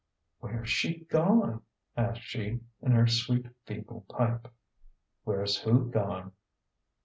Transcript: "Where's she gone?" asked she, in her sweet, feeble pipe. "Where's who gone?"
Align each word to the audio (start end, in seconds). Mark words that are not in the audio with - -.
"Where's 0.39 0.67
she 0.71 1.01
gone?" 1.01 1.61
asked 1.95 2.23
she, 2.23 2.61
in 2.81 2.91
her 2.93 3.05
sweet, 3.05 3.45
feeble 3.67 4.03
pipe. 4.09 4.47
"Where's 5.25 5.57
who 5.57 5.91
gone?" 5.91 6.31